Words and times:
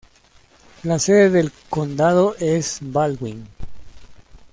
La 0.81 0.97
sede 0.97 1.29
del 1.29 1.51
condado 1.69 2.33
es 2.39 2.79
Baldwin. 2.81 3.45